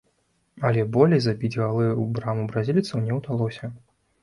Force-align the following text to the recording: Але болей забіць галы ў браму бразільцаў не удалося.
Але 0.69 0.85
болей 0.95 1.21
забіць 1.25 1.51
галы 1.61 1.85
ў 1.91 2.03
браму 2.17 2.49
бразільцаў 2.55 3.07
не 3.11 3.17
удалося. 3.21 3.73